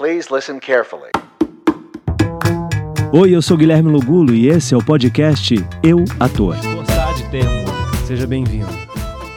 [0.00, 1.10] Please listen carefully.
[3.12, 6.56] Oi, eu sou Guilherme Lugulo e esse é o podcast Eu Ator.
[6.74, 8.06] Gostar de ter música.
[8.06, 8.72] Seja bem-vindo.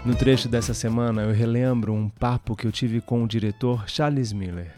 [0.05, 4.31] No trecho dessa semana eu relembro um papo que eu tive com o diretor Charles
[4.31, 4.73] Miller.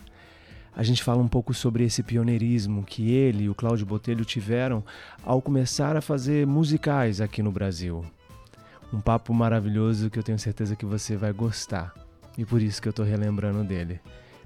[0.75, 4.83] A gente fala um pouco sobre esse pioneirismo que ele e o Cláudio Botelho tiveram
[5.24, 8.04] ao começar a fazer musicais aqui no Brasil.
[8.92, 11.94] Um papo maravilhoso que eu tenho certeza que você vai gostar.
[12.36, 14.02] E por isso que eu estou relembrando dele.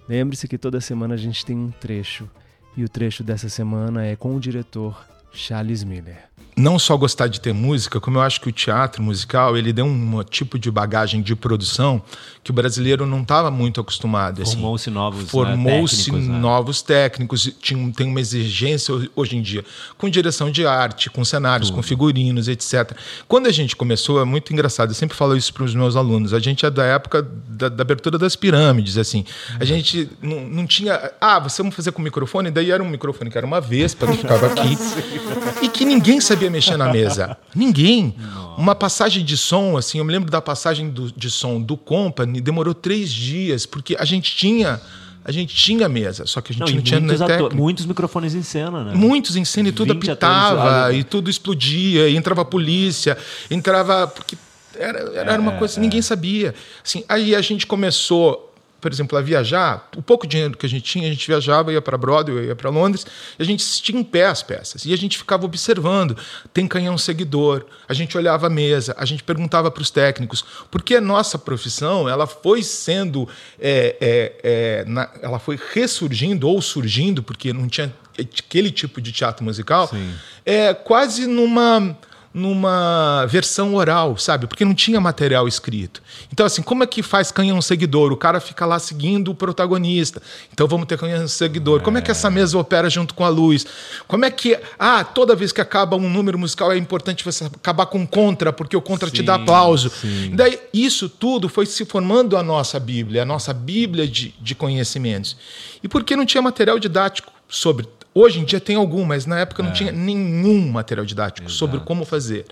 [0.09, 2.27] Lembre-se que toda semana a gente tem um trecho.
[2.75, 6.27] E o trecho dessa semana é com o diretor Charles Miller
[6.59, 9.85] não só gostar de ter música, como eu acho que o teatro musical ele deu
[9.85, 12.01] um tipo de bagagem de produção
[12.43, 14.41] que o brasileiro não estava muito acostumado.
[14.41, 14.53] Assim.
[14.53, 17.53] Formou-se novos né, Formou-se né, técnicos, novos técnicos.
[17.61, 19.63] Tinha, tem uma exigência hoje em dia
[19.97, 21.77] com direção de arte, com cenários, Tudo.
[21.77, 22.91] com figurinos, etc.
[23.27, 24.89] Quando a gente começou, é muito engraçado.
[24.89, 26.33] Eu sempre falo isso para os meus alunos.
[26.33, 29.23] A gente é da época da, da abertura das pirâmides, assim.
[29.59, 31.11] A gente não, não tinha.
[31.21, 32.51] Ah, você vamos fazer com microfone?
[32.51, 34.77] Daí era um microfone que era uma vez, para ficava aqui.
[35.63, 37.37] e que ninguém sabia mexer na mesa?
[37.55, 38.15] Ninguém.
[38.57, 42.41] Uma passagem de som, assim, eu me lembro da passagem do, de som do Company,
[42.41, 44.81] demorou três dias, porque a gente tinha
[45.23, 48.33] a gente tinha mesa, só que a gente não, não tinha muitos, ator, muitos microfones
[48.33, 48.93] em cena, né?
[48.95, 53.17] Muitos em cena e tudo apitava, e tudo explodia, e entrava a polícia,
[53.51, 54.07] entrava.
[54.07, 54.35] Porque
[54.75, 55.83] era, era é, uma coisa que é.
[55.83, 56.55] ninguém sabia.
[56.83, 58.48] Assim, aí a gente começou
[58.79, 61.81] por exemplo, a viajar, o pouco dinheiro que a gente tinha, a gente viajava, ia
[61.81, 63.05] para Broadway, ia para Londres,
[63.37, 64.85] e a gente assistia em pé as peças.
[64.85, 66.17] E a gente ficava observando.
[66.53, 70.95] Tem canhão seguidor, a gente olhava a mesa, a gente perguntava para os técnicos, porque
[70.95, 73.27] a nossa profissão ela foi sendo,
[73.59, 79.11] é, é, é, na, ela foi ressurgindo ou surgindo, porque não tinha aquele tipo de
[79.11, 80.13] teatro musical, Sim.
[80.45, 81.97] é quase numa
[82.33, 84.45] numa versão oral, sabe?
[84.45, 86.01] Porque não tinha material escrito.
[86.31, 88.11] Então, assim, como é que faz canhão seguidor?
[88.11, 90.21] O cara fica lá seguindo o protagonista.
[90.53, 91.81] Então, vamos ter canhão seguidor.
[91.81, 93.65] Como é que essa mesa opera junto com a luz?
[94.07, 94.57] Como é que.
[94.77, 98.77] Ah, toda vez que acaba um número musical é importante você acabar com contra, porque
[98.77, 99.89] o contra sim, te dá aplauso.
[99.89, 100.35] Sim.
[100.35, 105.35] Daí, isso tudo foi se formando a nossa Bíblia, a nossa Bíblia de, de conhecimentos.
[105.81, 109.61] E porque não tinha material didático sobre Hoje em dia tem algum, mas na época
[109.61, 109.65] é.
[109.65, 111.57] não tinha nenhum material didático Exato.
[111.57, 112.45] sobre como fazer.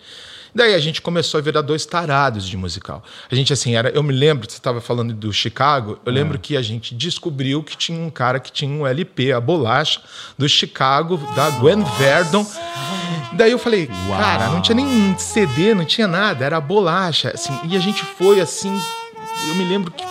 [0.53, 3.03] Daí a gente começou a virar dois tarados de musical.
[3.29, 3.89] A gente, assim, era.
[3.89, 6.39] Eu me lembro, você estava falando do Chicago, eu lembro é.
[6.39, 10.01] que a gente descobriu que tinha um cara que tinha um LP, a bolacha,
[10.37, 12.45] do Chicago, da Gwen Verdon.
[13.33, 14.19] Daí eu falei, Uau.
[14.19, 17.31] cara, não tinha nem CD, não tinha nada, era a bolacha.
[17.33, 18.75] Assim, e a gente foi assim.
[19.49, 20.03] Eu me lembro que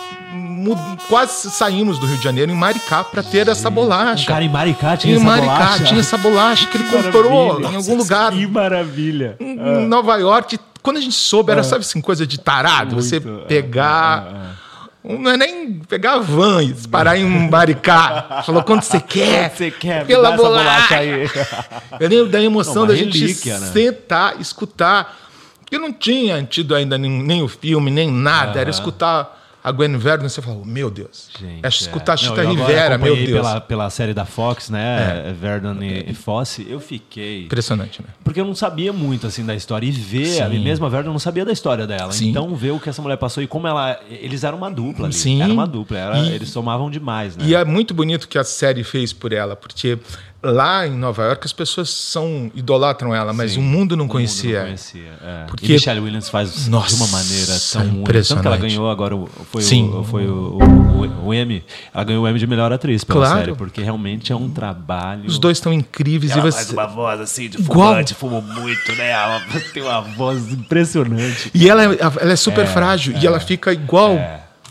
[1.07, 4.23] quase saímos do Rio de Janeiro em Maricá para ter essa bolacha.
[4.23, 5.83] O cara em Maricá tinha em essa Maricá bolacha?
[5.83, 8.31] tinha essa bolacha que ele comprou em algum lugar.
[8.31, 9.35] Que maravilha.
[9.39, 9.79] Em ah.
[9.81, 10.59] Nova York.
[10.81, 11.63] Quando a gente soube, era, ah.
[11.63, 13.03] sabe assim, coisa de tarado, Muito.
[13.03, 14.27] você pegar.
[14.33, 14.67] Ah,
[15.03, 18.41] não é nem pegar a van e parar em um baricá.
[18.45, 19.49] Falou quanto você quer.
[19.49, 20.63] Quanto você quer, pela bolacha.
[20.63, 21.29] bolacha aí.
[21.99, 23.67] Eu lembro da emoção não, da gente relíquia, né?
[23.67, 25.17] sentar, escutar.
[25.59, 28.59] Porque não tinha tido ainda nem, nem o filme, nem nada.
[28.59, 31.29] Era escutar a Gwen Verdon, você fala, meu Deus.
[31.37, 32.17] Gente, é escutar é.
[32.17, 33.31] Chita Rivera, meu Deus.
[33.31, 35.25] Pela, pela série da Fox, né?
[35.27, 35.33] É.
[35.33, 37.45] Verdon e, e Fosse, eu fiquei.
[37.45, 38.07] Impressionante, né?
[38.23, 39.85] Porque eu não sabia muito assim da história.
[39.85, 40.41] E ver, Sim.
[40.41, 42.11] a mesma Verdon não sabia da história dela.
[42.11, 42.29] Sim.
[42.29, 43.99] Então, ver o que essa mulher passou e como ela.
[44.09, 45.13] Eles eram uma dupla ali.
[45.13, 45.41] Sim.
[45.41, 45.97] Era uma dupla.
[45.97, 47.43] Era, e, eles somavam demais, né?
[47.45, 49.99] E é muito bonito que a série fez por ela, porque
[50.41, 54.49] lá em Nova York as pessoas são idolatram ela, mas Sim, o mundo não conhecia.
[54.49, 55.11] Mundo não conhecia.
[55.21, 55.45] É.
[55.47, 58.27] Porque e Michelle Williams faz Nossa, de uma maneira tão impressionante.
[58.27, 59.15] Tanto que ela ganhou agora
[59.51, 59.89] foi Sim.
[59.89, 61.63] o foi o, o, o, Emmy.
[61.93, 63.39] Ela ganhou o Emmy de melhor atriz pela claro.
[63.39, 65.25] série, porque realmente é um trabalho.
[65.25, 68.91] Os dois estão incríveis ela e você faz uma voz assim de fumante, fumou muito,
[68.95, 69.11] né?
[69.11, 69.41] Ela
[69.73, 71.51] tem uma voz impressionante.
[71.53, 74.17] E ela, é, ela é super é, frágil é, e ela fica igual.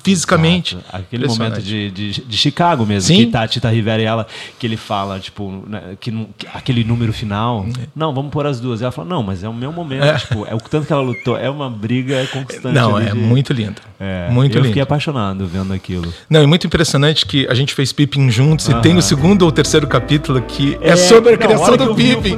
[0.07, 0.77] Fisicamente.
[0.77, 0.97] Exato.
[0.97, 3.25] Aquele momento de, de, de, Chicago mesmo, Sim.
[3.25, 4.25] que tá a Tita Rivera e ela,
[4.57, 7.89] que ele fala, tipo, né, que, que, aquele número final, é.
[7.95, 8.81] não, vamos pôr as duas.
[8.81, 10.15] E ela fala, não, mas é o meu momento, é.
[10.15, 12.73] tipo, é o tanto que ela lutou, é uma briga constante.
[12.73, 13.15] Não, é de...
[13.15, 13.83] muito lindo.
[13.99, 14.69] É, muito eu lindo.
[14.69, 16.13] fiquei apaixonado vendo aquilo.
[16.31, 19.51] Não, é muito impressionante que a gente fez Pippin juntos e tem o segundo ou
[19.51, 22.37] terceiro capítulo que é, é sobre a criação do Pippin.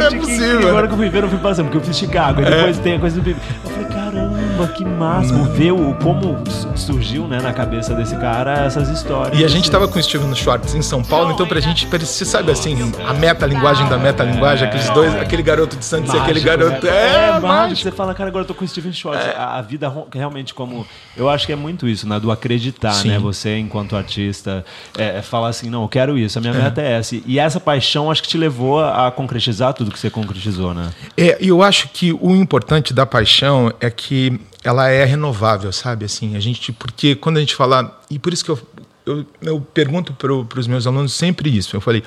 [0.00, 0.68] É possível.
[0.68, 2.50] agora que eu fui ver, eu fui passando, porque eu fiz Chicago, e é.
[2.50, 3.40] depois tem a coisa do Pippin.
[3.64, 4.29] Eu falei, caramba,
[4.68, 5.44] que máximo.
[5.44, 6.36] Ver o, como
[6.76, 9.38] surgiu né, na cabeça desse cara essas histórias.
[9.38, 12.26] E a gente estava com o Steven Schwartz em São Paulo, então pra gente parecia,
[12.26, 12.76] sabe assim,
[13.06, 16.86] a metalinguagem da metalinguagem, aqueles dois, aquele garoto de Santos e aquele garoto.
[16.86, 16.92] Né?
[16.92, 17.82] É, é mágico.
[17.82, 19.26] Você fala, cara, agora eu tô com o Steven Schwartz.
[19.26, 19.36] É.
[19.36, 20.86] A, vida realmente como.
[21.16, 22.18] Eu acho que é muito isso, né?
[22.18, 23.08] Do acreditar, Sim.
[23.08, 23.18] né?
[23.18, 24.64] Você, enquanto artista,
[24.96, 26.56] é, é, falar assim, não, eu quero isso, a minha é.
[26.56, 27.16] meta é essa.
[27.24, 30.90] E essa paixão acho que te levou a concretizar tudo que você concretizou, né?
[31.16, 36.04] É, e eu acho que o importante da paixão é que ela é renovável, sabe?
[36.04, 38.58] Assim, a gente, porque quando a gente fala, e por isso que eu,
[39.06, 41.76] eu, eu pergunto para os meus alunos sempre isso.
[41.76, 42.02] Eu falei,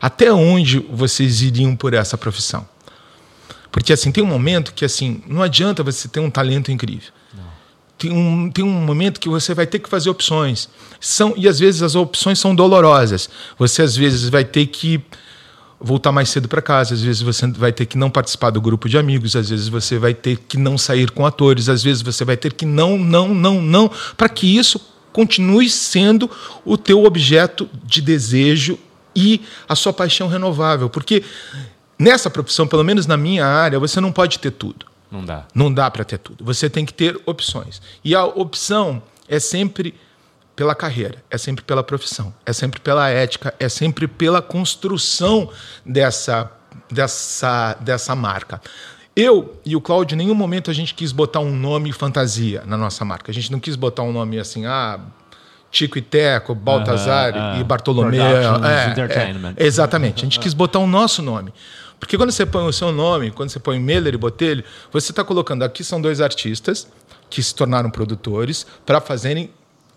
[0.00, 2.66] até onde vocês iriam por essa profissão?
[3.70, 7.12] Porque assim, tem um momento que assim, não adianta você ter um talento incrível.
[7.98, 10.68] Tem um, tem um momento que você vai ter que fazer opções.
[11.00, 13.28] São, e às vezes as opções são dolorosas.
[13.58, 15.02] Você às vezes vai ter que
[15.80, 18.88] voltar mais cedo para casa, às vezes você vai ter que não participar do grupo
[18.88, 22.24] de amigos, às vezes você vai ter que não sair com atores, às vezes você
[22.24, 24.80] vai ter que não, não, não, não, para que isso
[25.12, 26.30] continue sendo
[26.64, 28.78] o teu objeto de desejo
[29.14, 31.22] e a sua paixão renovável, porque
[31.98, 34.86] nessa profissão, pelo menos na minha área, você não pode ter tudo.
[35.10, 35.46] Não dá.
[35.54, 36.44] Não dá para ter tudo.
[36.44, 37.80] Você tem que ter opções.
[38.04, 39.94] E a opção é sempre
[40.58, 45.48] pela carreira, é sempre pela profissão, é sempre pela ética, é sempre pela construção
[45.86, 46.50] dessa,
[46.90, 48.60] dessa, dessa marca.
[49.14, 52.76] Eu e o Cláudio, em nenhum momento a gente quis botar um nome fantasia na
[52.76, 53.30] nossa marca.
[53.30, 54.98] A gente não quis botar um nome assim, ah,
[55.70, 58.20] Tico e Teco, Baltazar uh -huh, uh, e Bartolomeu.
[58.20, 60.22] É, é, exatamente.
[60.22, 61.54] A gente quis botar o nosso nome.
[62.00, 65.22] Porque quando você põe o seu nome, quando você põe Meller e Botelho, você está
[65.22, 66.88] colocando aqui são dois artistas
[67.30, 69.50] que se tornaram produtores para fazerem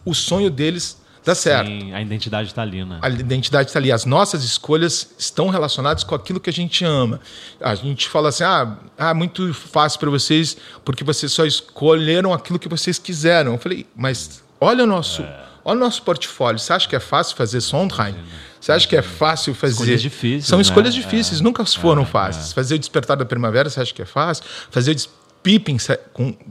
[0.06, 1.68] o sonho deles dar certo.
[1.68, 3.00] Sim, a identidade está ali, né?
[3.02, 3.92] A identidade está ali.
[3.92, 7.20] As nossas escolhas estão relacionadas com aquilo que a gente ama.
[7.60, 12.58] A gente fala assim, ah, ah muito fácil para vocês porque vocês só escolheram aquilo
[12.58, 13.54] que vocês quiseram.
[13.54, 15.46] Eu falei, mas olha o nosso, é.
[15.64, 16.60] olha o nosso portfólio.
[16.60, 18.16] Você acha que é fácil fazer Sondheim?
[18.60, 19.74] Você acha que é fácil fazer?
[19.74, 20.46] Escolhas difíceis.
[20.46, 21.02] São escolhas né?
[21.02, 21.44] difíceis, é.
[21.44, 22.52] nunca foram é, fáceis.
[22.52, 22.54] É.
[22.54, 24.44] Fazer o Despertar da Primavera, você acha que é fácil?
[24.70, 24.96] Fazer o
[25.44, 25.78] Pippin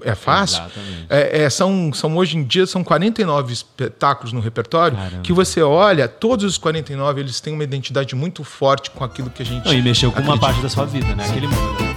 [0.03, 0.63] é fácil.
[1.09, 5.23] É, é, são, são, hoje em dia são 49 espetáculos no repertório Caramba.
[5.23, 9.43] que você olha, todos os 49 eles têm uma identidade muito forte com aquilo que
[9.43, 9.65] a gente.
[9.65, 10.35] Não, e mexeu com acredita.
[10.35, 11.27] uma parte da sua vida, né?
[11.27, 11.90] Aquele mundo.